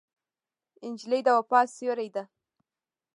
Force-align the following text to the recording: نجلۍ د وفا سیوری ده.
نجلۍ 0.91 1.21
د 1.25 1.27
وفا 1.37 1.59
سیوری 1.75 2.09
ده. 2.15 2.23